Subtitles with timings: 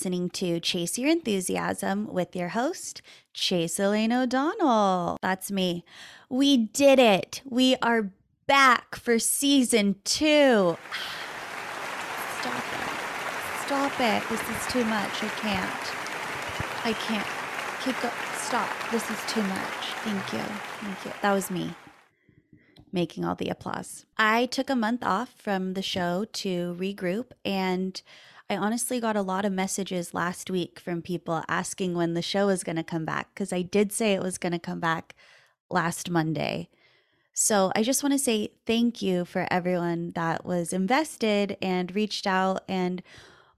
[0.00, 3.02] Listening to Chase Your Enthusiasm with your host,
[3.34, 5.18] Chase Elaine O'Donnell.
[5.20, 5.84] That's me.
[6.30, 7.42] We did it.
[7.44, 8.10] We are
[8.46, 10.78] back for season two.
[12.40, 13.66] Stop it.
[13.66, 14.26] Stop it.
[14.30, 15.22] This is too much.
[15.22, 16.86] I can't.
[16.86, 17.28] I can't.
[17.84, 18.14] Keep going.
[18.38, 18.70] Stop.
[18.90, 19.84] This is too much.
[20.02, 20.38] Thank you.
[20.80, 21.12] Thank you.
[21.20, 21.74] That was me
[22.90, 24.06] making all the applause.
[24.16, 28.00] I took a month off from the show to regroup, and
[28.50, 32.48] I honestly got a lot of messages last week from people asking when the show
[32.48, 35.14] was going to come back because I did say it was going to come back
[35.70, 36.68] last Monday.
[37.32, 42.26] So I just want to say thank you for everyone that was invested and reached
[42.26, 43.04] out and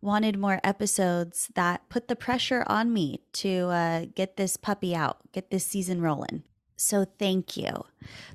[0.03, 5.33] wanted more episodes that put the pressure on me to uh, get this puppy out,
[5.33, 6.43] get this season rolling.
[6.77, 7.85] So thank you.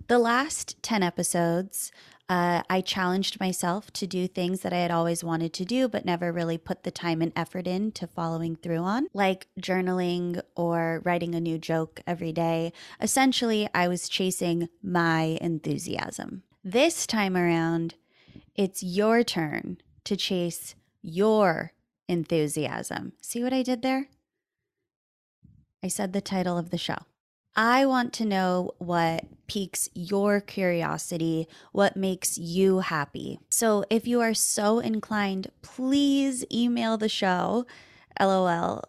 [0.07, 1.91] The last 10 episodes,
[2.29, 6.05] uh, I challenged myself to do things that I had always wanted to do, but
[6.05, 11.35] never really put the time and effort into following through on, like journaling or writing
[11.35, 12.73] a new joke every day.
[13.01, 16.43] Essentially, I was chasing my enthusiasm.
[16.63, 17.95] This time around,
[18.55, 21.71] it's your turn to chase your
[22.09, 23.13] enthusiasm.
[23.21, 24.09] See what I did there?
[25.81, 26.97] I said the title of the show.
[27.57, 33.39] I want to know what piques your curiosity, what makes you happy.
[33.49, 37.65] So if you are so inclined, please email the show.
[38.21, 38.83] LOL.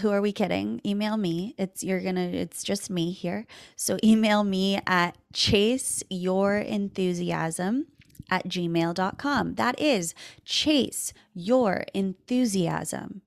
[0.00, 0.80] Who are we kidding?
[0.84, 1.54] Email me.
[1.58, 3.46] It's you're gonna it's just me here.
[3.76, 7.86] So email me at chase your enthusiasm
[8.30, 9.54] at gmail.com.
[9.56, 13.22] That is chase your enthusiasm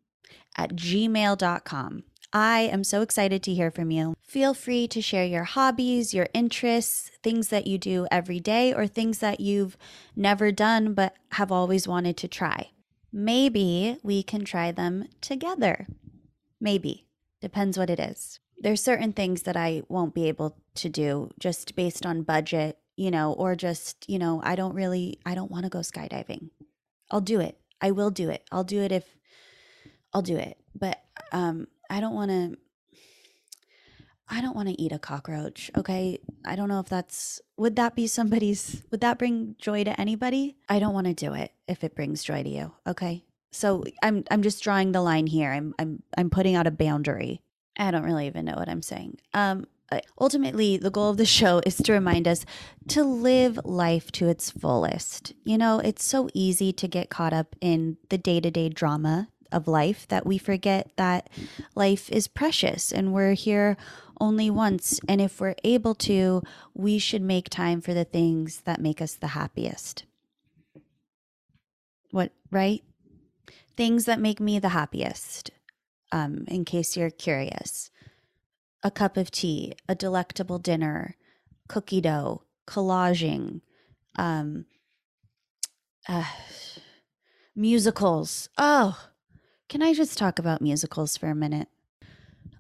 [0.58, 2.04] at gmail.com.
[2.36, 4.14] I am so excited to hear from you.
[4.22, 8.88] Feel free to share your hobbies, your interests, things that you do every day, or
[8.88, 9.78] things that you've
[10.18, 12.72] never done but have always wanted to try.
[13.10, 15.88] Maybe we can try them together.
[16.60, 17.08] Maybe.
[17.40, 18.42] Depends what it is.
[18.58, 23.12] There's certain things that I won't be able to do just based on budget, you
[23.12, 26.50] know, or just, you know, I don't really, I don't want to go skydiving.
[27.10, 27.58] I'll do it.
[27.80, 28.44] I will do it.
[28.52, 29.06] I'll do it if
[30.14, 30.58] I'll do it.
[30.78, 32.58] But um I don't want to
[34.28, 36.18] I don't want to eat a cockroach, okay?
[36.46, 40.58] I don't know if that's would that be somebody's would that bring joy to anybody?
[40.68, 43.24] I don't want to do it if it brings joy to you, okay?
[43.52, 45.52] So I'm I'm just drawing the line here.
[45.52, 47.42] I'm I'm I'm putting out a boundary.
[47.78, 49.20] I don't really even know what I'm saying.
[49.34, 49.68] Um
[50.20, 52.46] ultimately the goal of the show is to remind us
[52.88, 55.34] to live life to its fullest.
[55.44, 60.08] You know, it's so easy to get caught up in the day-to-day drama of life
[60.08, 61.30] that we forget that
[61.76, 63.78] life is precious and we're here
[64.20, 65.00] only once.
[65.08, 66.42] And if we're able to,
[66.74, 70.06] we should make time for the things that make us the happiest.
[72.12, 72.84] What, right?
[73.76, 75.52] Things that make me the happiest,
[76.12, 77.92] um, in case you're curious.
[78.84, 81.16] A cup of tea, a delectable dinner,
[81.68, 83.62] cookie dough, collaging,
[84.18, 84.66] um,
[86.08, 86.24] uh,
[87.56, 88.50] musicals.
[88.58, 88.98] Oh,
[89.70, 91.68] can I just talk about musicals for a minute?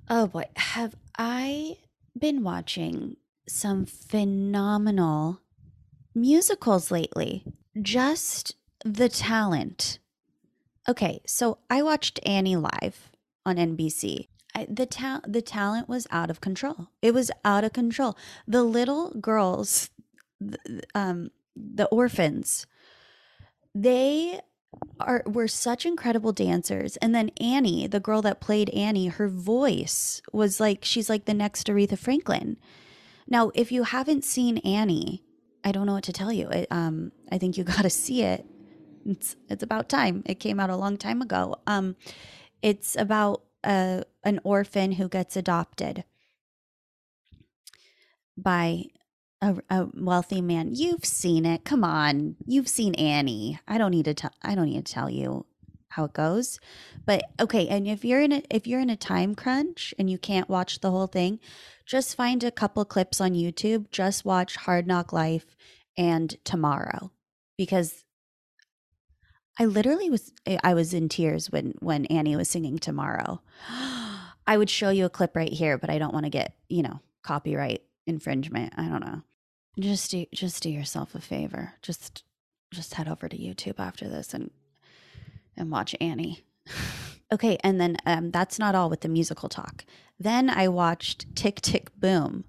[0.09, 1.77] Oh boy, have I
[2.17, 3.17] been watching
[3.47, 5.41] some phenomenal
[6.13, 7.43] musicals lately?
[7.81, 9.99] Just the talent.
[10.87, 13.09] Okay, so I watched Annie live
[13.45, 14.27] on NBC.
[14.53, 16.87] I, the ta- the talent was out of control.
[17.01, 18.15] It was out of control.
[18.47, 19.89] The little girls,
[20.93, 22.65] um, the orphans,
[23.73, 24.39] they
[24.99, 26.97] are were such incredible dancers.
[26.97, 31.33] And then Annie, the girl that played Annie, her voice was like she's like the
[31.33, 32.57] next Aretha Franklin.
[33.27, 35.23] Now, if you haven't seen Annie,
[35.63, 36.49] I don't know what to tell you.
[36.49, 38.45] It, um, I think you got to see it.
[39.05, 40.23] It's it's about time.
[40.25, 41.57] It came out a long time ago.
[41.67, 41.95] Um,
[42.61, 46.03] it's about a, an orphan who gets adopted
[48.37, 48.85] by
[49.45, 50.73] a, a, wealthy man.
[50.73, 51.63] You've seen it.
[51.63, 53.59] Come on, you've seen Annie.
[53.67, 54.31] I don't need to tell.
[54.41, 55.45] I don't need to tell you
[55.89, 56.59] how it goes.
[57.05, 60.17] But okay, and if you're in a if you're in a time crunch and you
[60.17, 61.39] can't watch the whole thing,
[61.85, 63.91] just find a couple clips on YouTube.
[63.91, 65.55] Just watch Hard Knock Life
[65.97, 67.11] and Tomorrow
[67.57, 68.03] because
[69.59, 70.33] I literally was
[70.63, 73.41] I was in tears when when Annie was singing Tomorrow.
[74.47, 76.83] I would show you a clip right here, but I don't want to get, you
[76.83, 78.73] know, copyright infringement.
[78.77, 79.23] I don't know.
[79.79, 81.73] Just do just do yourself a favor.
[81.81, 82.23] Just
[82.71, 84.51] just head over to YouTube after this and
[85.57, 86.45] and watch Annie.
[87.31, 89.85] okay, and then um, that's not all with the musical talk.
[90.19, 92.45] Then I watched Tick Tick Boom.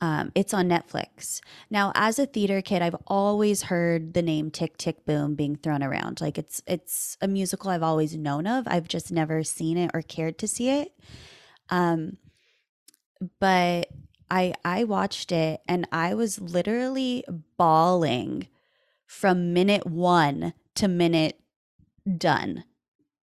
[0.00, 1.40] Um, it's on Netflix.
[1.70, 5.82] Now, as a theater kid, I've always heard the name Tick Tick Boom being thrown
[5.82, 6.20] around.
[6.20, 8.66] Like it's it's a musical I've always known of.
[8.68, 10.92] I've just never seen it or cared to see it.
[11.70, 12.18] Um,
[13.40, 13.88] but
[14.30, 17.24] I I watched it and I was literally
[17.56, 18.48] bawling
[19.06, 21.40] from minute one to minute
[22.16, 22.64] done.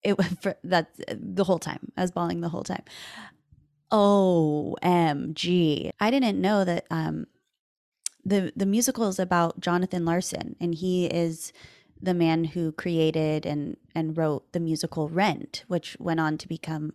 [0.03, 1.93] It was for that the whole time.
[1.97, 2.85] I was bawling the whole time.
[3.93, 5.91] OMG.
[5.99, 7.27] I didn't know that um
[8.25, 11.53] the the musical is about Jonathan Larson and he is
[12.03, 16.93] the man who created and and wrote the musical Rent, which went on to become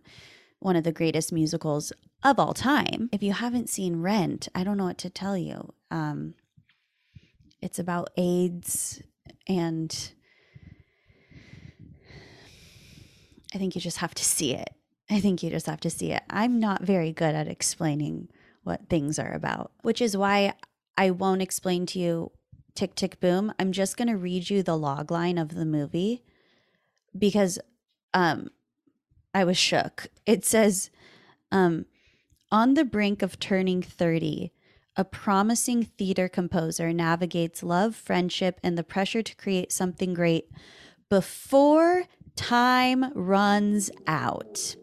[0.66, 1.92] one of the greatest musicals
[2.24, 3.08] of all time.
[3.12, 5.72] If you haven't seen Rent, I don't know what to tell you.
[5.92, 6.34] Um,
[7.62, 9.00] it's about AIDS,
[9.46, 10.10] and
[13.54, 14.70] I think you just have to see it.
[15.08, 16.24] I think you just have to see it.
[16.28, 18.28] I'm not very good at explaining
[18.64, 20.54] what things are about, which is why
[20.98, 22.32] I won't explain to you
[22.74, 23.54] Tick Tick Boom.
[23.60, 26.24] I'm just going to read you the log line of the movie
[27.16, 27.60] because
[28.14, 28.48] um,
[29.36, 30.06] I was shook.
[30.24, 30.88] It says,
[31.52, 31.84] um,
[32.50, 34.50] on the brink of turning 30,
[34.96, 40.48] a promising theater composer navigates love, friendship, and the pressure to create something great
[41.10, 42.04] before
[42.34, 44.74] time runs out.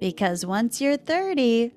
[0.00, 1.70] Because once you're 30,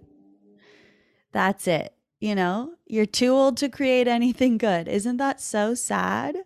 [1.31, 1.93] that's it.
[2.19, 4.87] You know, you're too old to create anything good.
[4.87, 6.37] Isn't that so sad?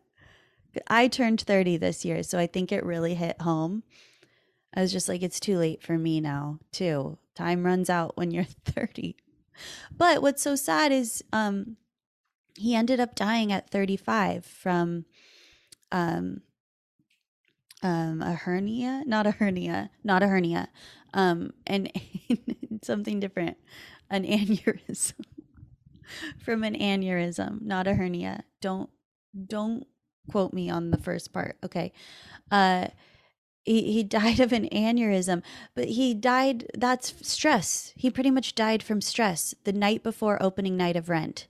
[0.90, 3.84] I turned 30 this year, so I think it really hit home.
[4.74, 7.18] I was just like, it's too late for me now, too.
[7.36, 9.16] Time runs out when you're 30.
[9.96, 11.78] But what's so sad is um,
[12.58, 15.06] he ended up dying at 35 from
[15.92, 16.42] um,
[17.84, 20.70] um, a hernia, not a hernia, not a hernia,
[21.14, 21.92] um, and
[22.84, 23.58] something different,
[24.10, 25.26] an aneurysm
[26.38, 28.44] from an aneurysm, not a hernia.
[28.62, 28.90] Don't
[29.48, 29.86] don't
[30.30, 31.94] quote me on the first part, okay?
[32.52, 32.88] Uh,
[33.64, 35.42] he, he died of an aneurysm,
[35.76, 37.94] but he died, that's stress.
[37.96, 41.48] He pretty much died from stress the night before opening night of Rent.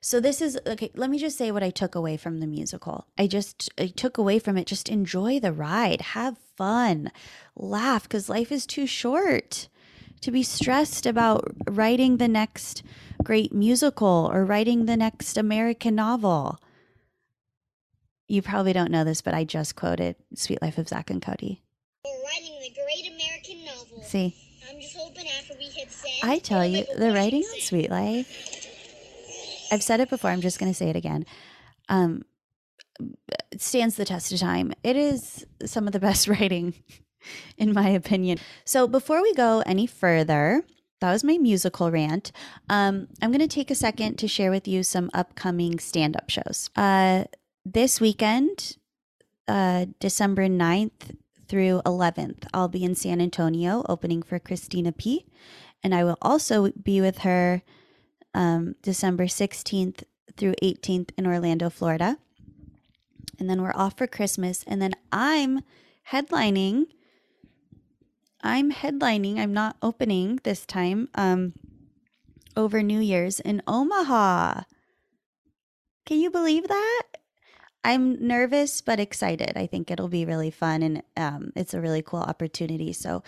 [0.00, 3.08] So this is okay, let me just say what I took away from the musical.
[3.18, 7.10] I just I took away from it just enjoy the ride, have fun,
[7.56, 9.68] laugh cuz life is too short
[10.20, 12.82] to be stressed about writing the next
[13.22, 16.60] great musical or writing the next American novel
[18.28, 21.62] you probably don't know this, but I just quoted Suite Life of Zack and Cody.
[22.04, 24.02] We're writing the great American novel.
[24.02, 24.36] See?
[24.70, 26.30] I'm just hoping after we hit send.
[26.30, 28.66] I tell you, the writing on Suite Life,
[29.72, 31.24] I've said it before, I'm just going to say it again.
[31.88, 32.22] Um,
[33.52, 34.72] it stands the test of time.
[34.82, 36.74] It is some of the best writing,
[37.56, 38.38] in my opinion.
[38.64, 40.64] So before we go any further,
[41.00, 42.32] that was my musical rant.
[42.68, 46.28] Um, I'm going to take a second to share with you some upcoming stand up
[46.28, 46.70] shows.
[46.76, 47.24] Uh,
[47.72, 48.76] this weekend,
[49.46, 51.16] uh, December 9th
[51.48, 55.26] through 11th, I'll be in San Antonio opening for Christina P.
[55.82, 57.62] And I will also be with her
[58.34, 60.04] um, December 16th
[60.36, 62.18] through 18th in Orlando, Florida.
[63.38, 64.64] And then we're off for Christmas.
[64.66, 65.60] And then I'm
[66.10, 66.86] headlining.
[68.42, 69.38] I'm headlining.
[69.38, 71.54] I'm not opening this time um,
[72.56, 74.62] over New Year's in Omaha.
[76.04, 77.17] Can you believe that?
[77.84, 79.52] I'm nervous but excited.
[79.56, 82.92] I think it'll be really fun and um, it's a really cool opportunity.
[82.92, 83.22] So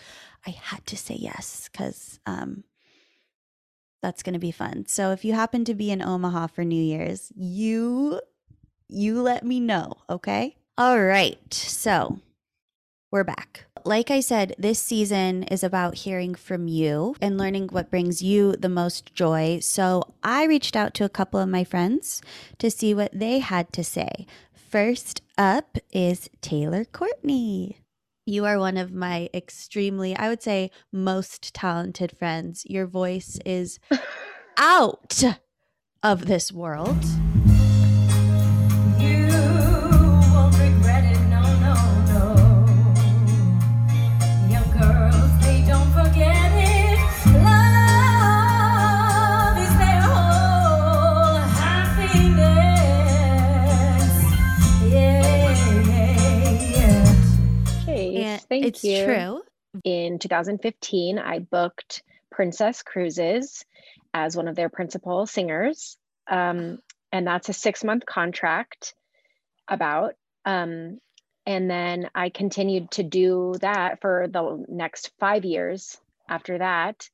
[0.47, 2.65] I had to say yes because um,
[4.03, 4.87] that's going to be fun.
[4.87, 8.21] So if you happen to be in Omaha for New Year's, you
[8.89, 10.57] you let me know, okay?
[10.77, 11.55] All right.
[11.55, 12.19] So
[13.13, 13.70] we're back.
[13.85, 18.53] Like I said, this season is about hearing from you and learning what brings you
[18.53, 19.59] the most joy.
[19.61, 22.21] So I reached out to a couple of my friends
[22.59, 24.27] to see what they had to say.
[24.53, 27.79] First up is Taylor Courtney.
[28.27, 32.65] You are one of my extremely, I would say, most talented friends.
[32.67, 33.79] Your voice is
[34.59, 35.23] out
[36.03, 37.03] of this world.
[58.61, 59.05] Thank it's you.
[59.05, 59.43] true.
[59.85, 63.65] In 2015, I booked Princess Cruises
[64.13, 65.97] as one of their principal singers.
[66.29, 66.79] Um,
[67.13, 68.95] and that's a six month contract
[69.69, 70.15] about.
[70.45, 70.99] Um,
[71.47, 75.99] and then I continued to do that for the next five years
[76.29, 77.09] after that.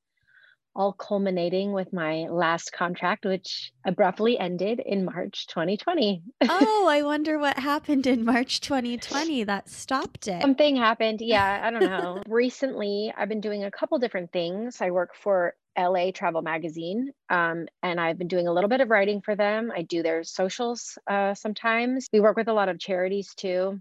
[0.76, 6.22] All culminating with my last contract, which abruptly ended in March 2020.
[6.48, 10.42] oh, I wonder what happened in March 2020 that stopped it.
[10.42, 11.20] Something happened.
[11.22, 12.22] Yeah, I don't know.
[12.28, 14.82] Recently, I've been doing a couple different things.
[14.82, 18.90] I work for LA Travel Magazine, um, and I've been doing a little bit of
[18.90, 19.72] writing for them.
[19.74, 22.06] I do their socials uh, sometimes.
[22.12, 23.80] We work with a lot of charities too.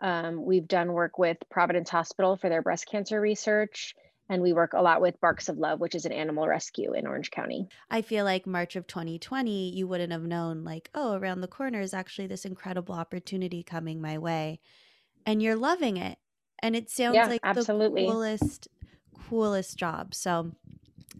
[0.00, 3.94] Um, we've done work with Providence Hospital for their breast cancer research
[4.28, 7.06] and we work a lot with Barks of Love, which is an animal rescue in
[7.06, 7.68] Orange County.
[7.90, 11.80] I feel like March of 2020, you wouldn't have known, like, oh, around the corner
[11.80, 14.60] is actually this incredible opportunity coming my way.
[15.24, 16.18] And you're loving it.
[16.60, 18.04] And it sounds yeah, like absolutely.
[18.04, 18.68] the coolest,
[19.28, 20.14] coolest job.
[20.14, 20.52] So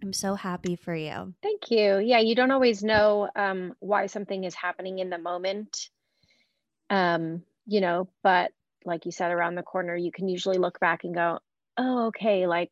[0.02, 1.34] I'm so happy for you.
[1.42, 1.98] Thank you.
[1.98, 5.88] Yeah, you don't always know um, why something is happening in the moment.
[6.90, 8.50] Um, you know, but
[8.84, 11.38] like you said, around the corner, you can usually look back and go,
[11.76, 12.70] oh, okay, like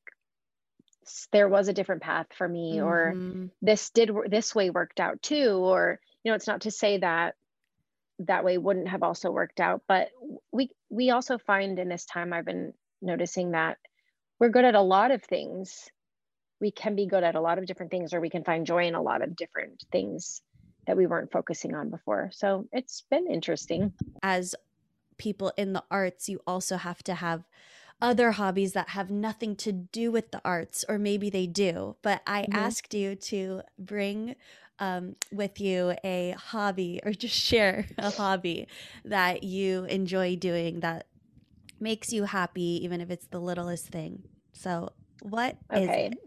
[1.32, 2.86] there was a different path for me mm-hmm.
[2.86, 6.98] or this did this way worked out too or you know it's not to say
[6.98, 7.34] that
[8.20, 10.08] that way wouldn't have also worked out but
[10.52, 12.72] we we also find in this time i've been
[13.02, 13.78] noticing that
[14.38, 15.88] we're good at a lot of things.
[16.60, 18.86] We can be good at a lot of different things or we can find joy
[18.86, 20.42] in a lot of different things
[20.86, 22.30] that we weren't focusing on before.
[22.32, 23.92] So it's been interesting.
[24.22, 24.54] As
[25.18, 27.42] people in the arts you also have to have
[28.00, 31.96] other hobbies that have nothing to do with the arts, or maybe they do.
[32.02, 32.56] But I mm-hmm.
[32.56, 34.36] asked you to bring
[34.78, 38.68] um, with you a hobby or just share a hobby
[39.04, 41.06] that you enjoy doing that
[41.80, 44.22] makes you happy, even if it's the littlest thing.
[44.52, 46.08] So, what okay.
[46.12, 46.18] is?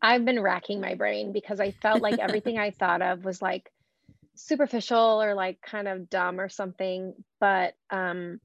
[0.00, 3.72] I've been racking my brain because I felt like everything I thought of was like
[4.34, 7.14] superficial or like kind of dumb or something.
[7.40, 8.40] But um,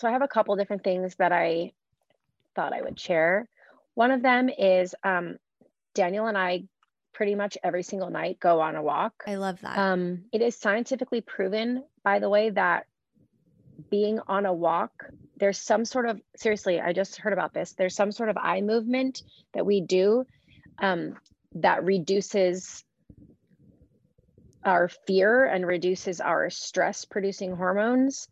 [0.00, 1.72] so I have a couple different things that I
[2.56, 3.46] thought I would share.
[3.92, 5.36] One of them is um,
[5.94, 6.64] Daniel and I
[7.12, 9.24] pretty much every single night go on a walk.
[9.26, 9.76] I love that.
[9.76, 12.86] Um, it is scientifically proven, by the way, that
[13.90, 15.04] being on a walk,
[15.36, 17.72] there's some sort of, seriously, I just heard about this.
[17.72, 20.24] There's some sort of eye movement that we do
[20.78, 21.16] um,
[21.56, 22.84] that reduces
[24.64, 28.28] our fear and reduces our stress producing hormones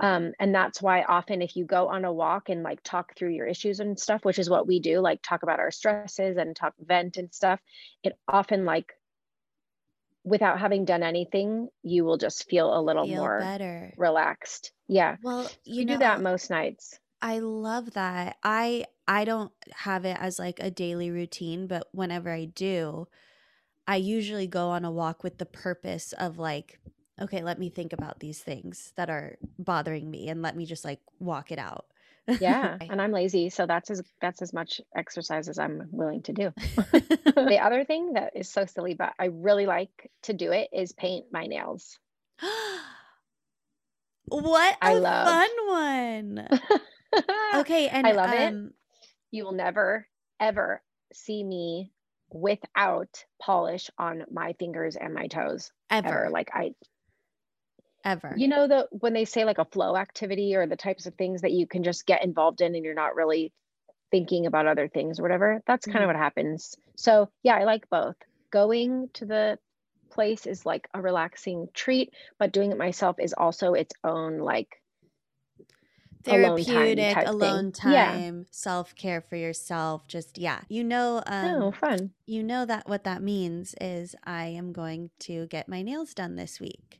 [0.00, 3.30] um, and that's why often if you go on a walk and like talk through
[3.30, 6.56] your issues and stuff which is what we do like talk about our stresses and
[6.56, 7.60] talk vent and stuff
[8.02, 8.92] it often like
[10.24, 13.94] without having done anything you will just feel a little feel more better.
[13.96, 14.72] relaxed.
[14.88, 15.16] Yeah.
[15.22, 16.98] Well you know, do that most nights.
[17.22, 18.36] I love that.
[18.42, 23.08] I i don't have it as like a daily routine but whenever i do
[23.88, 26.78] i usually go on a walk with the purpose of like
[27.20, 30.84] okay, let me think about these things that are bothering me and let me just
[30.84, 31.86] like walk it out.
[32.40, 36.32] yeah, and I'm lazy, so that's as that's as much exercise as I'm willing to
[36.32, 36.52] do.
[36.92, 40.92] the other thing that is so silly, but I really like to do it is
[40.92, 41.98] paint my nails.
[44.26, 45.26] what a I love.
[45.26, 46.48] fun one.
[47.56, 48.72] okay, and I love um, it.
[49.32, 50.06] You will never
[50.38, 51.92] ever see me
[52.32, 56.08] without polish on my fingers and my toes ever.
[56.08, 56.30] ever.
[56.30, 56.74] Like I
[58.04, 58.34] ever.
[58.36, 61.42] You know the when they say like a flow activity or the types of things
[61.42, 63.52] that you can just get involved in and you're not really
[64.10, 65.62] thinking about other things or whatever.
[65.66, 66.04] That's kind mm-hmm.
[66.04, 66.76] of what happens.
[66.96, 68.16] So, yeah, I like both.
[68.50, 69.58] Going to the
[70.10, 74.80] place is like a relaxing treat, but doing it myself is also its own like
[76.24, 78.44] therapeutic alone time, time yeah.
[78.50, 83.22] self-care for yourself just yeah you know um oh, fun you know that what that
[83.22, 86.99] means is i am going to get my nails done this week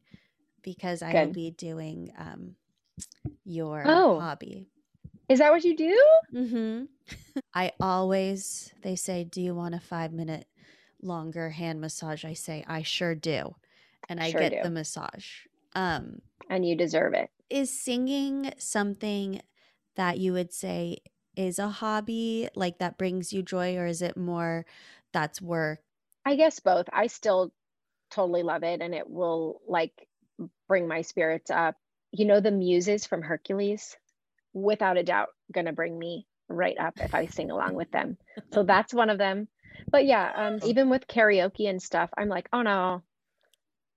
[0.62, 1.26] because I Good.
[1.26, 2.56] will be doing um,
[3.44, 4.20] your oh.
[4.20, 4.68] hobby.
[5.28, 6.06] Is that what you do?
[6.34, 6.84] Mm-hmm.
[7.54, 10.46] I always, they say, do you want a five minute
[11.02, 12.24] longer hand massage?
[12.24, 13.54] I say, I sure do.
[14.08, 14.62] And I sure get do.
[14.62, 15.26] the massage.
[15.74, 17.30] Um, and you deserve it.
[17.48, 19.40] Is singing something
[19.94, 20.98] that you would say
[21.36, 24.66] is a hobby, like that brings you joy, or is it more
[25.12, 25.80] that's work?
[26.24, 26.86] I guess both.
[26.92, 27.52] I still
[28.10, 30.08] totally love it and it will like
[30.70, 31.74] bring my spirits up.
[32.12, 33.96] You know, the muses from Hercules,
[34.52, 38.16] without a doubt, gonna bring me right up if I sing along with them.
[38.52, 39.48] So that's one of them.
[39.90, 43.02] But yeah, um, even with karaoke and stuff, I'm like, oh no,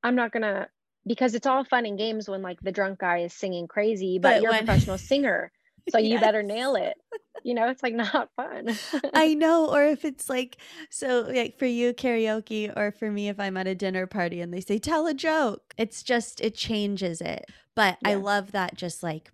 [0.02, 0.68] I'm not gonna
[1.06, 4.36] because it's all fun and games when like the drunk guy is singing crazy, but,
[4.36, 4.64] but you're when...
[4.64, 5.52] a professional singer.
[5.92, 6.14] So yes.
[6.14, 6.96] you better nail it.
[7.44, 8.76] You know, it's like not fun.
[9.14, 9.68] I know.
[9.70, 10.58] Or if it's like,
[10.90, 14.54] so like for you, karaoke, or for me, if I'm at a dinner party and
[14.54, 17.46] they say, tell a joke, it's just, it changes it.
[17.76, 18.12] But yeah.
[18.12, 19.32] I love that just like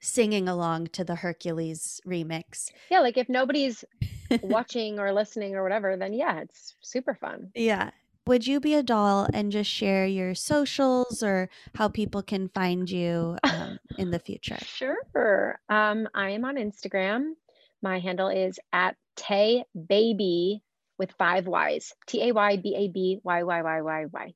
[0.00, 2.72] singing along to the Hercules remix.
[2.90, 3.00] Yeah.
[3.00, 3.84] Like if nobody's
[4.42, 7.50] watching or listening or whatever, then yeah, it's super fun.
[7.54, 7.90] Yeah.
[8.26, 12.90] Would you be a doll and just share your socials or how people can find
[12.90, 14.58] you um, in the future?
[14.64, 15.60] Sure.
[15.68, 17.34] Um, I am on Instagram.
[17.82, 20.62] My handle is at Tay Baby
[20.98, 21.92] with five Y's.
[22.06, 24.34] T A Y B A B Y Y Y Y Y.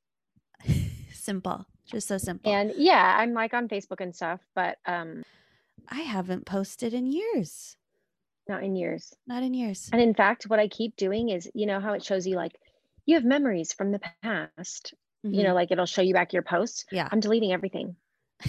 [1.13, 1.67] simple.
[1.87, 2.53] Just so simple.
[2.53, 5.25] And yeah, I'm like on Facebook and stuff, but um
[5.89, 7.77] I haven't posted in years.
[8.49, 9.13] not in years.
[9.27, 9.91] Not in years.
[9.93, 12.53] And in fact, what I keep doing is, you know how it shows you like
[13.11, 14.95] you have memories from the past.
[15.23, 16.85] You know, like it'll show you back your posts.
[16.85, 16.97] Mm-hmm.
[16.97, 17.09] Yeah.
[17.13, 17.97] I'm deleting everything.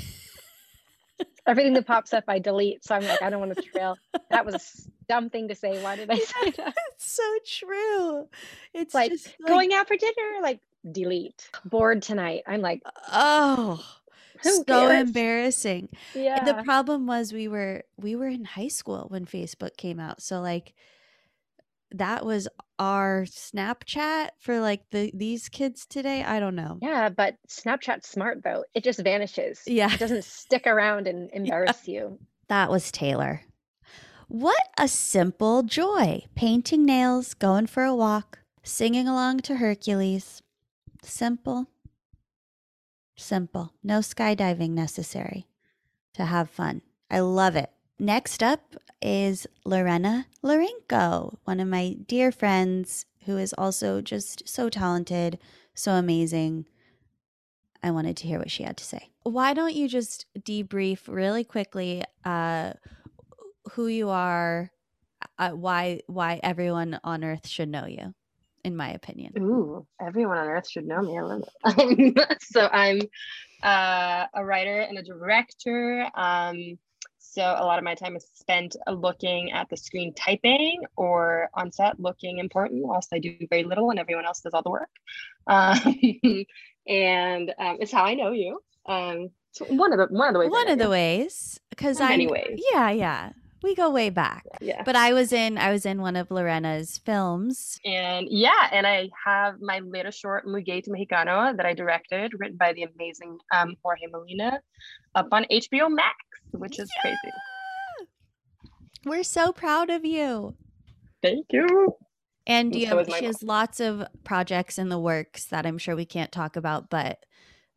[1.46, 2.84] everything that pops up, I delete.
[2.86, 3.98] So I'm like, I don't want to trail.
[4.30, 5.82] That was a dumb thing to say.
[5.84, 6.74] Why did I say that?
[6.96, 8.30] It's so true.
[8.74, 11.50] It's like just like, going out for dinner, like delete.
[11.66, 12.44] Bored tonight.
[12.48, 13.84] I'm like, oh,
[14.44, 15.02] who so cares?
[15.08, 15.90] embarrassing.
[16.14, 16.44] And Yeah.
[16.46, 20.22] the problem was we were we were in high school when Facebook came out.
[20.22, 20.74] So like
[21.92, 22.48] that was
[22.80, 26.24] our Snapchat for like the these kids today.
[26.24, 26.78] I don't know.
[26.82, 28.64] yeah, but Snapchat's smart though.
[28.74, 29.62] It just vanishes.
[29.68, 29.94] Yeah.
[29.94, 32.20] It doesn't stick around and embarrass you.
[32.48, 33.42] That was Taylor.
[34.28, 36.24] What a simple joy.
[36.36, 40.42] Painting nails, going for a walk, singing along to Hercules.
[41.04, 41.68] Simple.
[43.18, 43.74] Simple.
[43.84, 45.48] No skydiving necessary
[46.14, 46.82] to have fun.
[47.10, 47.72] I love it.
[48.02, 54.70] Next up is Lorena Lorenko, one of my dear friends who is also just so
[54.70, 55.38] talented,
[55.76, 56.66] so amazing.
[57.84, 59.12] I wanted to hear what she had to say.
[59.22, 62.74] Why don't you just debrief really quickly uh,
[63.74, 64.72] who you are,
[65.38, 68.16] uh, why why everyone on Earth should know you,
[68.64, 69.34] in my opinion.
[69.38, 71.20] Ooh, everyone on earth should know me.
[71.20, 72.42] I love it.
[72.42, 73.00] so I'm
[73.62, 76.10] uh, a writer and a director.
[76.16, 76.80] Um,
[77.32, 81.50] so a lot of my time is spent uh, looking at the screen typing or
[81.54, 84.70] on set looking important whilst I do very little and everyone else does all the
[84.70, 84.90] work.
[85.48, 85.80] Um,
[86.88, 88.60] and um, it's how I know you.
[88.86, 90.52] Um, so one of the one of the ways.
[90.52, 92.60] One of the ways, because I many ways.
[92.74, 93.30] yeah yeah
[93.64, 94.46] we go way back.
[94.60, 94.84] Yeah.
[94.84, 97.80] But I was in I was in one of Lorena's films.
[97.86, 102.74] And yeah, and I have my latest short, Muguete Mexicano, that I directed, written by
[102.74, 104.60] the amazing um, Jorge Molina,
[105.16, 106.16] up on HBO Max,
[106.52, 107.18] which is crazy.
[109.06, 110.56] We're so proud of you.
[111.22, 111.96] Thank you.
[112.48, 115.96] And you so have, she has lots of projects in the works that I'm sure
[115.96, 117.20] we can't talk about, but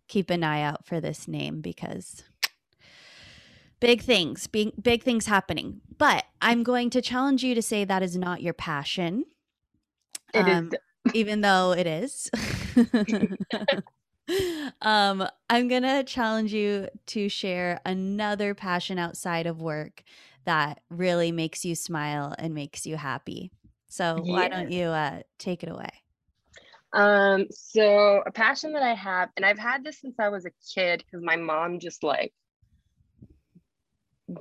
[0.09, 2.25] keep an eye out for this name because
[3.85, 5.83] big things, big, big things happening.
[5.99, 9.27] But I'm going to challenge you to say that is not your passion,
[10.33, 10.73] It is Um,
[11.13, 12.31] even though it is.
[14.81, 20.03] um, I'm going to challenge you to share another passion outside of work
[20.47, 23.53] that really makes you smile and makes you happy.
[23.89, 25.91] So why don't you uh, take it away?
[26.95, 30.53] Um, so a passion that I have, and I've had this since I was a
[30.75, 32.33] kid because my mom just like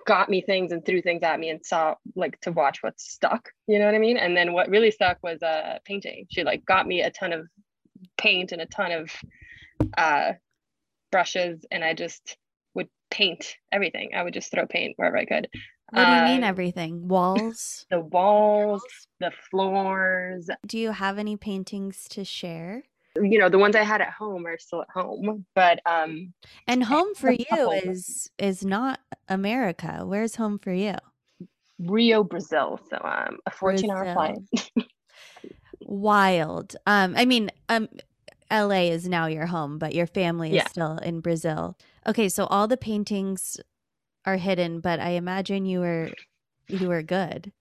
[0.06, 3.50] got me things and threw things at me and saw like to watch what stuck,
[3.68, 4.18] you know what I mean?
[4.18, 6.26] And then what really stuck was uh painting.
[6.30, 7.48] She like got me a ton of
[8.18, 9.12] paint and a ton of
[9.98, 10.34] uh
[11.12, 12.38] brushes and I just
[12.76, 14.12] would paint everything.
[14.16, 15.48] I would just throw paint wherever I could.
[15.92, 17.08] What do you mean Um, everything?
[17.08, 17.86] Walls?
[17.92, 18.82] The walls,
[19.20, 22.84] the floors, Do you have any paintings to share?
[23.22, 26.34] You know, the ones I had at home are still at home, but um
[26.68, 27.82] And home for you couple.
[27.86, 30.02] is is not America.
[30.06, 30.96] Where's home for you?
[31.80, 32.80] Rio, Brazil.
[32.90, 34.38] So um a 14 hour flight.
[35.82, 36.76] Wild.
[36.86, 37.88] Um I mean um
[38.52, 40.68] LA is now your home, but your family is Yeah.
[40.68, 41.78] still in Brazil.
[42.08, 43.60] Okay, so all the paintings
[44.26, 46.12] are hidden, but I imagine you were
[46.68, 47.52] you were good.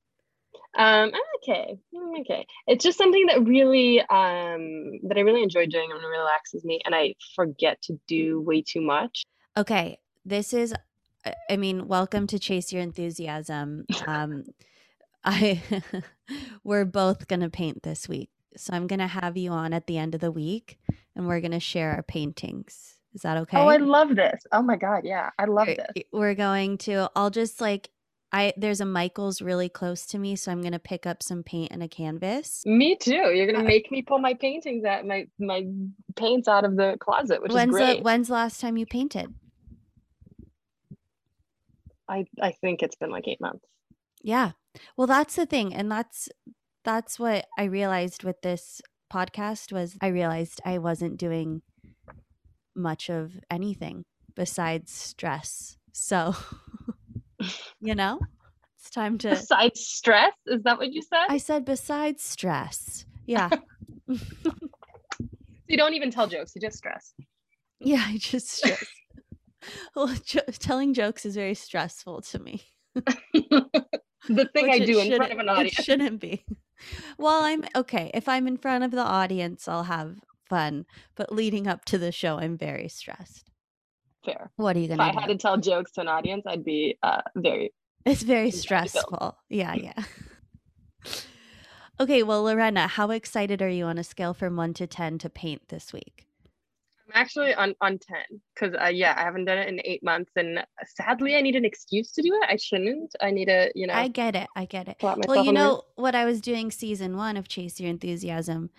[0.79, 1.79] Um, okay.
[2.21, 2.47] Okay.
[2.67, 6.95] It's just something that really um that I really enjoy doing and relaxes me and
[6.95, 9.25] I forget to do way too much.
[9.57, 10.75] Okay, this is
[11.49, 13.85] I- mean, welcome to Chase Your Enthusiasm.
[14.07, 14.45] Um
[15.25, 15.63] I
[16.65, 18.31] we're both going to paint this week.
[18.57, 20.79] So I'm going to have you on at the end of the week
[21.15, 22.97] and we're going to share our paintings.
[23.15, 23.59] Is that okay?
[23.59, 24.43] Oh, I love this.
[24.53, 25.31] Oh my God, yeah.
[25.39, 26.05] I love this.
[26.13, 27.91] We're going to I'll just like
[28.33, 31.43] I there's a Michael's really close to me, so I'm going to pick up some
[31.43, 32.63] paint and a canvas.
[32.65, 33.13] Me too.
[33.13, 35.67] You're Uh, gonna make me pull my paintings at my my
[36.17, 38.03] paints out of the closet, which When's is the great.
[38.03, 39.35] when's the last time you painted?
[42.09, 43.65] I I think it's been like eight months.
[44.23, 44.53] Yeah.
[44.97, 46.29] Well, that's the thing and that's
[46.85, 48.81] that's what I realized with this
[49.13, 51.63] podcast was I realized I wasn't doing
[52.75, 55.77] much of anything besides stress.
[55.93, 56.35] So,
[57.83, 58.21] you know,
[58.79, 59.31] It's time to.
[59.31, 61.27] Besides stress, is that what you said?
[61.29, 63.05] I said besides stress.
[63.27, 63.51] Yeah.
[64.07, 67.13] you don't even tell jokes; you just stress.
[67.81, 68.85] yeah, I just stress.
[69.97, 72.63] well, jo- telling jokes is very stressful to me.
[72.95, 75.79] the thing which I do in front of an audience.
[75.79, 76.45] It shouldn't be.
[77.19, 78.11] Well, I'm okay.
[78.15, 80.17] If I'm in front of the audience, I'll have
[80.49, 80.85] fun.
[81.15, 83.52] But leading up to the show, I'm very stressed.
[84.25, 84.51] Fair.
[84.57, 86.65] What are you If gonna If I had to tell jokes to an audience, I'd
[86.65, 87.73] be uh, very.
[88.05, 88.63] It's very Anxiety filled.
[88.63, 89.39] stressful.
[89.49, 90.03] Yeah, yeah.
[92.01, 95.31] okay, well, Lorena, how excited are you on a scale from one to 10 to
[95.31, 96.27] paint this week?
[97.15, 100.33] I'm actually on on ten because uh, yeah, I haven't done it in eight months,
[100.37, 100.65] and
[100.97, 102.49] sadly, I need an excuse to do it.
[102.49, 103.15] I shouldn't.
[103.21, 104.49] I need a you know, I get it.
[104.57, 104.97] I get it.
[105.03, 108.71] Well, you on the know, what I was doing season one of Chase Your Enthusiasm,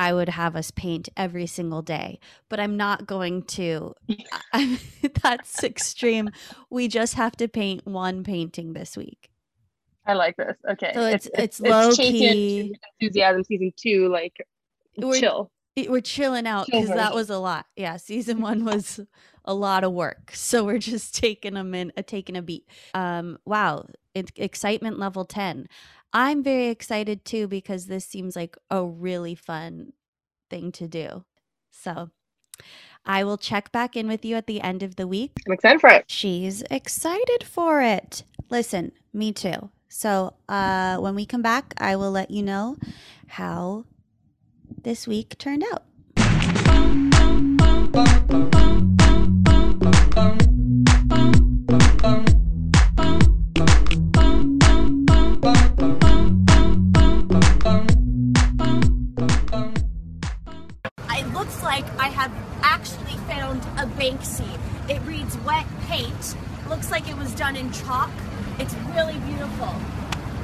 [0.00, 3.94] I would have us paint every single day, but I'm not going to.
[4.54, 4.80] I,
[5.22, 6.30] that's extreme.
[6.70, 9.28] We just have to paint one painting this week.
[10.06, 10.56] I like this.
[10.68, 12.74] Okay, So it's- it's low key.
[12.98, 14.08] enthusiasm season two.
[14.08, 14.32] Like
[14.96, 15.50] We're- chill.
[15.76, 17.66] we're chilling out Chill because that was a lot.
[17.76, 19.00] Yeah, season one was
[19.44, 22.66] a lot of work, so we're just taking a min, uh, taking a beat.
[22.94, 25.68] Um, wow, excitement level ten.
[26.12, 29.92] I'm very excited too because this seems like a really fun
[30.48, 31.24] thing to do.
[31.70, 32.10] So,
[33.04, 35.32] I will check back in with you at the end of the week.
[35.46, 36.04] I'm excited for it.
[36.08, 38.24] She's excited for it.
[38.50, 39.70] Listen, me too.
[39.88, 42.76] So, uh, when we come back, I will let you know
[43.28, 43.84] how
[44.82, 45.84] this week turned out.
[67.40, 68.10] Done in chalk.
[68.58, 69.74] It's really beautiful.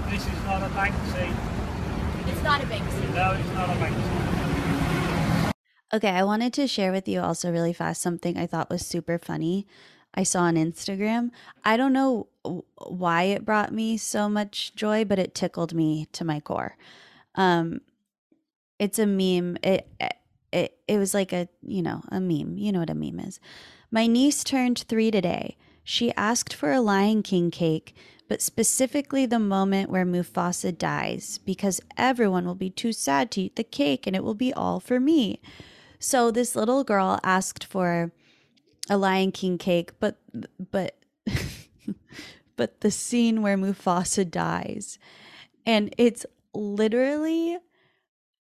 [0.08, 1.30] This is not a Banksy.
[2.26, 3.14] It's not a Banksy.
[3.14, 5.52] No, it's not a Banksy.
[5.92, 9.18] Okay, I wanted to share with you also really fast something I thought was super
[9.18, 9.66] funny.
[10.14, 11.32] I saw on Instagram.
[11.66, 12.28] I don't know
[12.86, 16.78] why it brought me so much joy, but it tickled me to my core.
[17.34, 17.82] Um
[18.78, 19.58] it's a meme.
[19.62, 19.86] It
[20.50, 22.56] it it was like a, you know, a meme.
[22.56, 23.38] You know what a meme is.
[23.90, 25.58] My niece turned 3 today.
[25.88, 27.94] She asked for a Lion King cake,
[28.28, 33.54] but specifically the moment where Mufasa dies because everyone will be too sad to eat
[33.54, 35.40] the cake and it will be all for me.
[36.00, 38.10] So this little girl asked for
[38.90, 40.18] a Lion King cake, but
[40.58, 40.96] but
[42.56, 44.98] but the scene where Mufasa dies,
[45.64, 47.58] and it's literally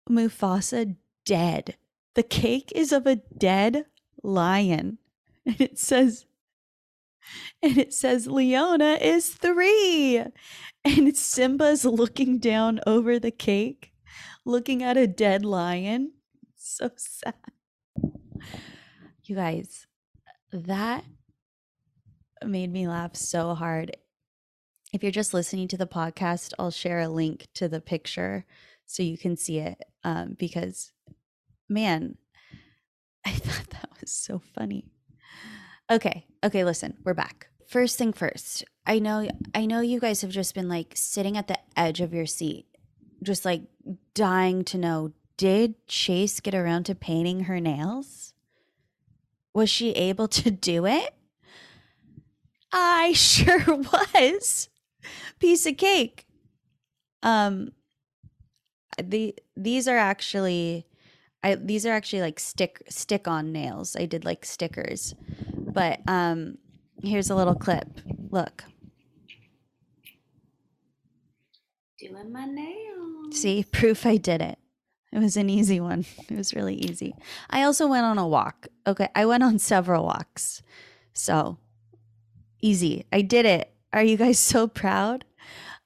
[0.10, 1.76] Mufasa dead.
[2.16, 3.86] The cake is of a dead
[4.24, 4.98] lion,
[5.46, 6.26] and it says.
[7.62, 10.24] And it says Leona is three.
[10.84, 13.92] And Simba's looking down over the cake,
[14.46, 16.14] looking at a dead lion.
[16.56, 17.34] So sad.
[19.24, 19.88] You guys,
[20.52, 21.04] that
[22.44, 23.98] made me laugh so hard.
[24.94, 28.46] If you're just listening to the podcast, I'll share a link to the picture
[28.86, 29.82] so you can see it.
[30.04, 30.92] Um, because,
[31.68, 32.18] man,
[33.26, 34.95] I thought that was so funny.
[35.92, 37.48] Okay, okay, listen, we're back.
[37.68, 41.48] First thing first, I know, I know you guys have just been like sitting at
[41.48, 42.66] the edge of your seat,
[43.22, 43.62] just like
[44.16, 48.34] dying to know did Chase get around to painting her nails?
[49.54, 51.14] Was she able to do it?
[52.72, 54.70] I sure was.
[55.40, 56.26] Piece of cake.
[57.22, 57.74] Um
[59.04, 60.88] the these are actually
[61.44, 63.96] I these are actually like stick stick on nails.
[63.96, 65.14] I did like stickers.
[65.76, 66.58] But um
[67.04, 67.88] here's a little clip.
[68.32, 68.64] Look.
[72.00, 73.38] Doing my nails.
[73.40, 74.58] See, proof I did it.
[75.12, 76.06] It was an easy one.
[76.30, 77.14] It was really easy.
[77.50, 78.68] I also went on a walk.
[78.88, 80.62] Okay, I went on several walks.
[81.14, 81.58] So,
[82.62, 83.06] easy.
[83.14, 83.72] I did it.
[83.94, 85.26] Are you guys so proud?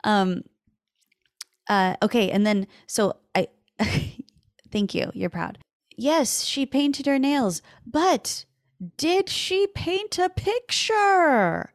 [0.04, 0.44] Um
[1.68, 3.48] uh okay, and then so I
[4.72, 5.12] thank you.
[5.14, 5.58] You're proud.
[5.98, 8.46] Yes, she painted her nails, but
[8.98, 11.74] did she paint a picture?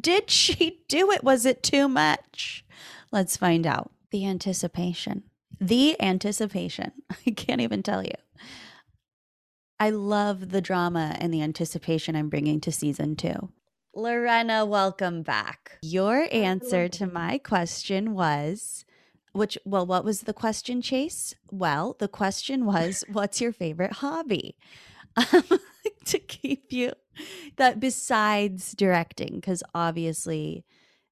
[0.00, 1.22] Did she do it?
[1.22, 2.64] Was it too much?
[3.12, 3.90] Let's find out.
[4.10, 5.24] The anticipation.
[5.60, 6.92] The anticipation.
[7.26, 8.14] I can't even tell you.
[9.78, 13.50] I love the drama and the anticipation I'm bringing to season two.
[13.94, 15.78] Lorena, welcome back.
[15.82, 18.84] Your answer to my question was
[19.36, 21.34] which, well, what was the question, Chase?
[21.50, 24.56] Well, the question was, what's your favorite hobby?
[25.16, 25.42] Um,
[26.06, 26.92] to keep you
[27.56, 30.64] that besides directing, because obviously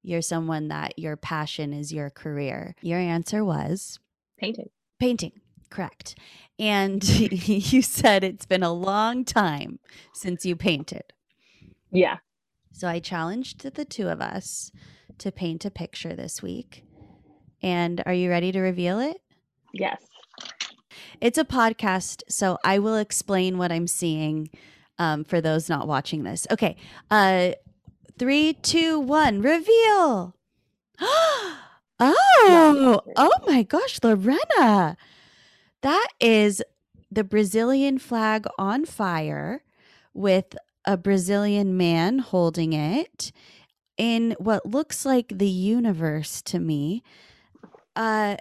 [0.03, 2.75] you're someone that your passion is your career.
[2.83, 3.99] Your answer was
[4.39, 4.69] Painting.
[5.01, 5.33] painting,
[5.71, 6.17] correct.
[6.59, 7.03] And
[7.49, 9.79] you said it's been a long time
[10.13, 11.05] since you painted.
[11.91, 12.19] Yeah.
[12.73, 14.71] So I challenged the two of us
[15.19, 16.85] to paint a picture this week.
[17.63, 19.17] And are you ready to reveal it?
[19.73, 20.03] Yes.
[21.21, 24.51] It's a podcast, so I will explain what I'm seeing
[24.99, 26.47] um, for those not watching this.
[26.51, 26.77] Okay.
[27.11, 27.53] Uh,
[28.19, 30.35] three, two, one, reveal.
[31.01, 31.57] oh,
[33.17, 34.97] oh my gosh, Lorena.
[35.83, 36.63] That is
[37.11, 39.63] the Brazilian flag on fire
[40.13, 43.33] with a Brazilian man holding it
[43.97, 47.03] in what looks like the universe to me.
[47.97, 48.37] Uh,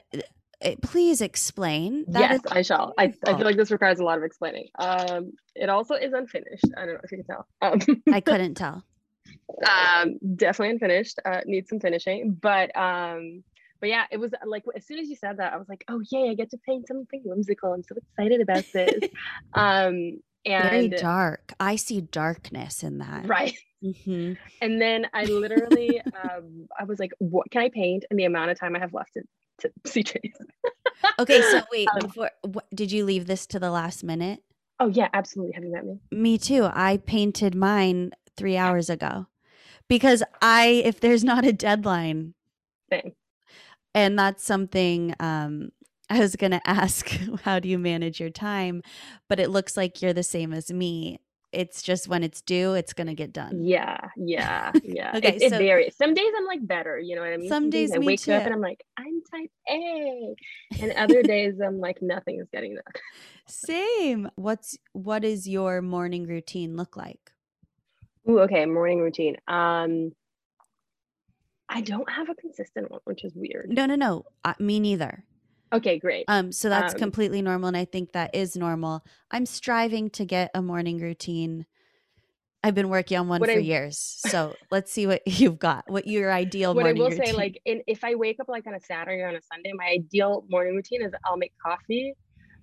[0.82, 2.06] please explain.
[2.08, 2.94] That yes, I shall.
[2.98, 4.68] I, I feel like this requires a lot of explaining.
[4.80, 6.66] Um, it also is unfinished.
[6.78, 7.48] I don't know if you can tell.
[7.62, 8.84] Um, I couldn't tell.
[9.68, 11.20] um, definitely unfinished.
[11.26, 13.44] Uh, needs some finishing, but um,
[13.80, 16.02] but yeah, it was like as soon as you said that, I was like, oh
[16.10, 17.74] yay, I get to paint something whimsical.
[17.74, 19.04] I'm so excited about this.
[19.54, 21.54] um, Very dark.
[21.60, 23.28] I see darkness in that.
[23.28, 23.58] right.
[23.82, 28.06] hmm And then I literally, um, I was like, what can I paint?
[28.10, 29.18] And the amount of time I have left
[29.60, 30.04] to, see.
[31.20, 34.42] Okay, so wait, Um, before what, did you leave this to the last minute?
[34.80, 35.54] Oh yeah, absolutely.
[35.54, 36.00] Have you met me?
[36.12, 36.70] Me too.
[36.72, 39.28] I painted mine three hours ago
[39.88, 42.34] because I, if there's not a deadline,
[42.92, 43.14] Same.
[43.94, 45.72] and that's something um,
[46.10, 47.08] I was going to ask,
[47.44, 48.82] how do you manage your time?
[49.30, 51.20] But it looks like you're the same as me.
[51.54, 53.64] It's just when it's due, it's going to get done.
[53.64, 55.12] Yeah, yeah, yeah.
[55.16, 55.96] Okay, it, it varies.
[55.96, 57.50] Some days I'm like better, you know what I mean?
[57.50, 60.36] Some days I wake up and I'm like, I'm type A.
[60.82, 62.84] And other days I'm like, nothing is getting done.
[63.48, 64.30] Same.
[64.36, 67.32] What's what is your morning routine look like?
[68.28, 69.38] Ooh, okay, morning routine.
[69.48, 70.14] Um,
[71.70, 73.70] I don't have a consistent one, which is weird.
[73.70, 74.26] No, no, no.
[74.44, 75.26] Uh, me neither.
[75.74, 76.26] Okay, great.
[76.28, 79.04] Um, so that's Um, completely normal, and I think that is normal.
[79.32, 81.66] I'm striving to get a morning routine.
[82.66, 83.98] I've been working on one for I- years.
[83.98, 85.90] So let's see what you've got.
[85.90, 86.96] What your ideal morning?
[86.96, 87.26] what I will routine?
[87.26, 89.72] say, like, in, if I wake up like on a Saturday or on a Sunday,
[89.76, 92.14] my ideal morning routine is I'll make coffee,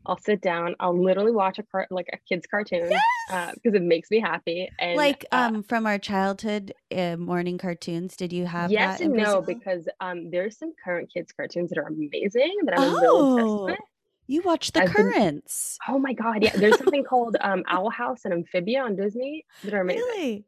[0.07, 2.89] I'll sit down, I'll literally watch a car like a kid's cartoon
[3.29, 4.71] because it makes me happy.
[4.79, 8.17] And like uh, um from our childhood uh, morning cartoons.
[8.17, 9.05] Did you have yes that?
[9.05, 12.95] and no because um there's some current kids cartoons that are amazing that I'm a
[12.95, 13.79] little obsessed Oh, with.
[14.27, 15.79] you watch the I've been- currents.
[15.89, 16.57] Oh my god, yeah.
[16.57, 20.03] There's something called um Owl House and Amphibia on Disney that are amazing.
[20.03, 20.45] Really?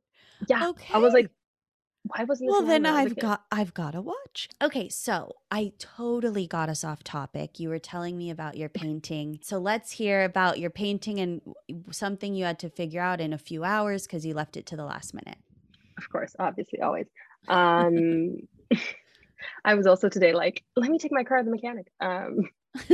[0.48, 0.68] Yeah.
[0.70, 0.94] Okay.
[0.94, 1.30] I was like,
[2.04, 4.48] why wasn't well then was i've got i've got to watch.
[4.60, 7.60] Okay so i totally got us off topic.
[7.60, 9.38] You were telling me about your painting.
[9.42, 11.40] So let's hear about your painting and
[11.90, 14.76] something you had to figure out in a few hours because you left it to
[14.76, 15.38] the last minute.
[15.98, 17.06] Of course, obviously, always.
[17.48, 18.36] Um
[19.64, 21.86] I was also today like, let me take my car to the mechanic.
[22.00, 22.50] Um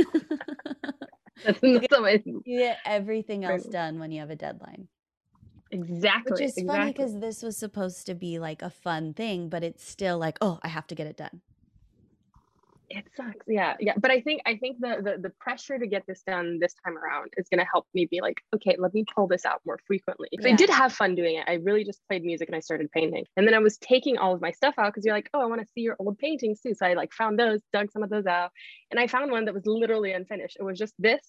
[1.45, 4.87] that's, that's always you get everything else done when you have a deadline
[5.71, 9.63] exactly which is funny because this was supposed to be like a fun thing but
[9.63, 11.41] it's still like oh i have to get it done
[12.89, 16.03] it sucks yeah yeah but i think i think the, the the pressure to get
[16.07, 19.05] this done this time around is going to help me be like okay let me
[19.15, 20.55] pull this out more frequently 'Cause i Yeah.
[20.55, 23.47] did have fun doing it i really just played music and i started painting and
[23.47, 25.61] then i was taking all of my stuff out because you're like oh i want
[25.61, 28.25] to see your old paintings too so i like found those dug some of those
[28.25, 28.51] out
[28.91, 31.21] and i found one that was literally unfinished it was just this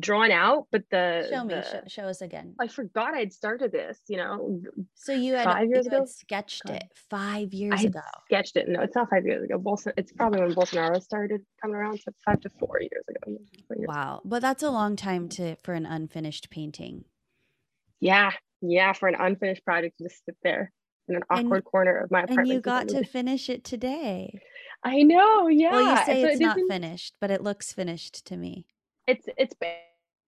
[0.00, 3.70] drawn out but the, show me the- show, show us again i forgot i'd started
[3.70, 4.60] this you know
[4.94, 6.04] so you had, five years ago?
[6.06, 6.76] sketched God.
[6.76, 10.12] it five years I ago sketched it no it's not five years ago Bolson- it's
[10.12, 14.20] probably when bolsonaro started coming around so five to four years ago four years Wow,
[14.24, 17.04] but that's a long time to for an unfinished painting.
[18.00, 20.72] Yeah, yeah, for an unfinished project to just sit there
[21.08, 22.48] in an And- awkward corner of my apartment.
[22.48, 24.40] And you got to finish it today.
[24.84, 25.70] I know, yeah.
[25.72, 28.66] Well, you say so it's it not finished, but it looks finished to me.
[29.06, 29.54] It's it's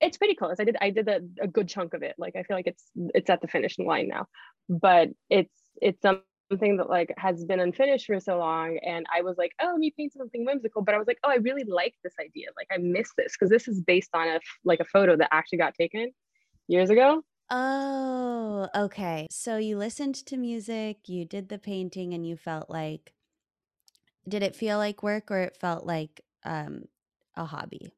[0.00, 0.56] it's pretty close.
[0.58, 2.14] I did I did a, a good chunk of it.
[2.18, 4.26] Like I feel like it's it's at the finishing line now,
[4.68, 8.78] but it's it's something that like has been unfinished for so long.
[8.78, 10.82] And I was like, oh, let me paint something whimsical.
[10.82, 12.48] But I was like, oh, I really like this idea.
[12.56, 15.28] Like I miss this because this is based on a f- like a photo that
[15.32, 16.10] actually got taken
[16.66, 17.22] years ago.
[17.50, 19.26] Oh, okay.
[19.30, 23.14] So you listened to music, you did the painting, and you felt like,
[24.28, 26.84] did it feel like work or it felt like um,
[27.36, 27.94] a hobby?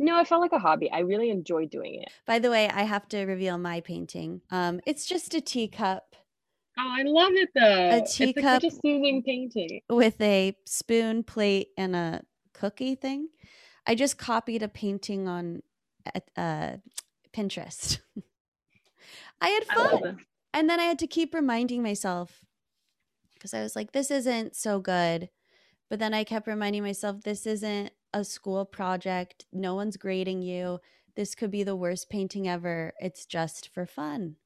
[0.00, 0.90] No, it felt like a hobby.
[0.90, 2.08] I really enjoyed doing it.
[2.26, 4.42] By the way, I have to reveal my painting.
[4.50, 6.16] Um, it's just a teacup
[6.78, 7.60] Oh, I love it though.
[7.90, 9.80] A It's like such a soothing painting.
[9.90, 12.22] with a spoon, plate, and a
[12.54, 13.28] cookie thing.
[13.86, 15.62] I just copied a painting on
[16.36, 16.76] uh,
[17.32, 17.98] Pinterest.
[19.40, 20.06] I had fun.
[20.06, 20.16] it.
[20.54, 22.44] And then I had to keep reminding myself
[23.34, 25.30] because I was like, this isn't so good.
[25.88, 29.46] But then I kept reminding myself, this isn't a school project.
[29.52, 30.80] No one's grading you.
[31.16, 32.92] This could be the worst painting ever.
[33.00, 34.36] It's just for fun.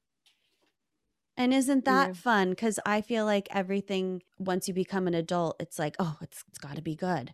[1.35, 2.13] And isn't that Yeah.
[2.13, 2.49] fun?
[2.51, 6.59] Because I feel like everything, once you become an adult, it's like, oh, it's, it's
[6.59, 7.33] got to be good.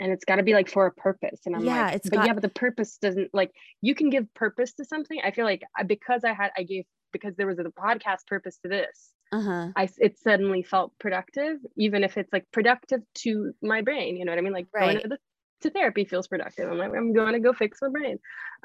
[0.00, 2.18] and it's got to be like for a purpose and i'm Yeah, like it's but
[2.18, 3.50] got- yeah but the purpose doesn't like
[3.82, 7.34] you can give purpose to something i feel like because i had i gave because
[7.34, 9.66] there was a podcast purpose to this Uh huh.
[9.74, 14.30] i it suddenly felt productive even if it's like productive to my brain you know
[14.30, 15.18] what i mean like going to, the,
[15.62, 18.18] to therapy feels productive i'm like i'm going to go fix my brain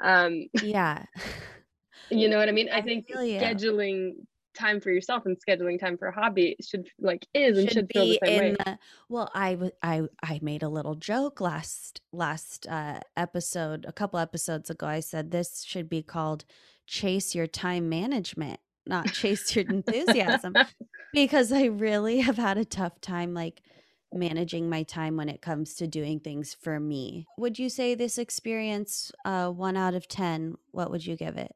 [0.04, 1.04] um Yeah.
[2.10, 2.68] you know what i mean?
[2.72, 4.14] I think scheduling
[4.54, 7.90] time for yourself and scheduling time for a hobby should like is and should, should
[7.92, 8.48] feel the be same way.
[8.48, 8.78] in the
[9.08, 14.18] well I w- I I made a little joke last last uh episode a couple
[14.20, 14.86] episodes ago.
[14.86, 16.44] I said this should be called
[16.86, 20.54] chase your time management not chase your enthusiasm
[21.14, 23.62] because i really have had a tough time like
[24.12, 27.26] managing my time when it comes to doing things for me.
[27.36, 31.52] Would you say this experience uh 1 out of 10 what would you give it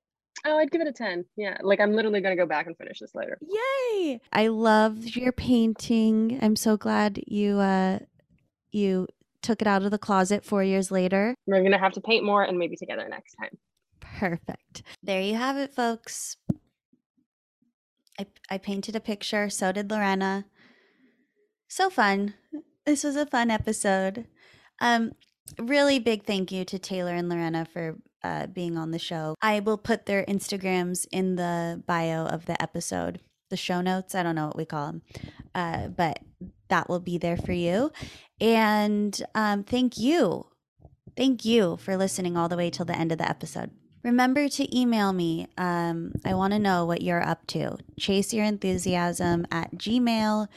[0.47, 2.77] oh i'd give it a 10 yeah like i'm literally going to go back and
[2.77, 4.21] finish this later Yay!
[4.33, 6.39] I love your painting.
[6.41, 7.99] I'm so glad you uh
[8.71, 9.07] you
[9.43, 11.35] took it out of the closet 4 years later.
[11.47, 13.51] we're going to have to paint more and maybe together next time
[14.01, 14.83] Perfect.
[15.03, 16.37] There you have it, folks.
[18.19, 20.47] I I painted a picture, so did Lorena.
[21.69, 22.35] So fun.
[22.85, 24.27] This was a fun episode.
[24.81, 25.13] Um
[25.59, 29.35] really big thank you to Taylor and Lorena for uh, being on the show.
[29.41, 34.15] I will put their Instagrams in the bio of the episode, the show notes.
[34.15, 35.03] I don't know what we call them,
[35.55, 36.21] uh, but
[36.69, 37.93] that will be there for you.
[38.41, 40.47] And um, thank you.
[41.17, 43.71] Thank you for listening all the way till the end of the episode.
[44.05, 45.49] Remember to email me.
[45.57, 47.79] Um, I want to know what you're up to.
[47.99, 50.51] Chase your enthusiasm at gmail.com.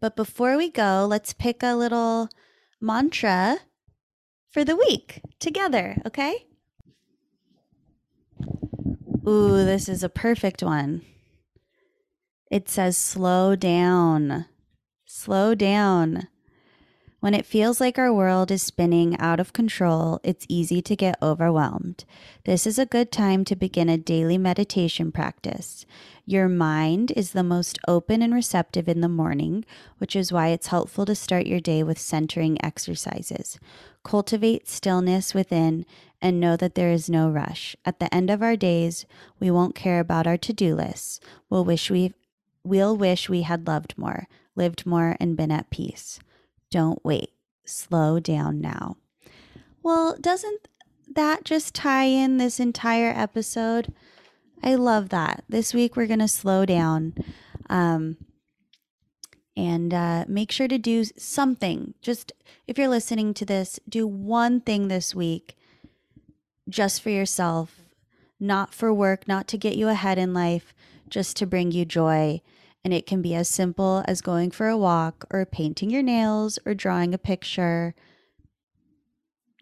[0.00, 2.30] But before we go, let's pick a little
[2.80, 3.58] mantra
[4.50, 6.46] for the week together, okay?
[9.26, 11.02] Ooh, this is a perfect one.
[12.50, 14.46] It says slow down.
[15.06, 16.28] Slow down.
[17.20, 21.22] When it feels like our world is spinning out of control, it's easy to get
[21.22, 22.06] overwhelmed.
[22.44, 25.84] This is a good time to begin a daily meditation practice.
[26.24, 29.66] Your mind is the most open and receptive in the morning,
[29.98, 33.58] which is why it's helpful to start your day with centering exercises.
[34.02, 35.84] Cultivate stillness within
[36.22, 37.76] and know that there is no rush.
[37.84, 39.06] At the end of our days,
[39.38, 41.20] we won't care about our to-do lists.
[41.48, 42.14] We'll wish we
[42.62, 46.20] we'll wish we had loved more, lived more and been at peace.
[46.70, 47.30] Don't wait.
[47.64, 48.96] Slow down now.
[49.82, 50.68] Well, doesn't
[51.14, 53.92] that just tie in this entire episode?
[54.62, 55.44] I love that.
[55.48, 57.14] This week we're going to slow down.
[57.68, 58.16] Um,
[59.56, 61.94] and uh, make sure to do something.
[62.00, 62.32] Just
[62.66, 65.56] if you're listening to this, do one thing this week
[66.68, 67.80] just for yourself,
[68.38, 70.72] not for work, not to get you ahead in life,
[71.08, 72.40] just to bring you joy.
[72.84, 76.58] And it can be as simple as going for a walk or painting your nails
[76.64, 77.94] or drawing a picture.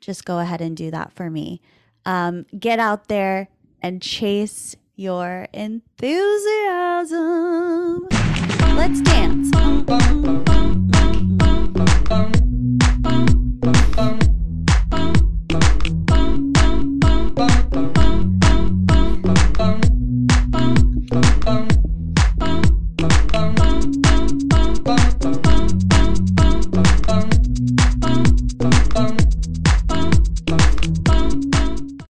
[0.01, 1.61] Just go ahead and do that for me.
[2.05, 3.49] Um, get out there
[3.83, 6.09] and chase your enthusiasm.
[8.79, 10.88] Let's dance.